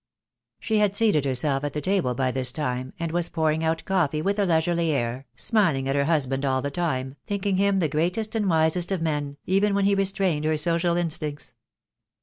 [0.59, 4.19] She had seated herself at the table by this time, and was pouring out coffee
[4.19, 8.33] with a leisurely air, smiling at her husband all the time, thinking him the greatest
[8.33, 11.53] and wisest of men, even when he restrained her social instincts.